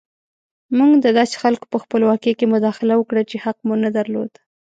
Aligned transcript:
موږ 0.77 0.91
د 1.05 1.07
داسې 1.19 1.35
خلکو 1.43 1.65
په 1.73 1.77
خپلواکۍ 1.83 2.33
کې 2.39 2.45
مداخله 2.53 2.93
وکړه 2.97 3.21
چې 3.29 3.35
حق 3.43 3.57
مو 3.67 3.73
نه 3.83 3.89
درلود. 3.97 4.31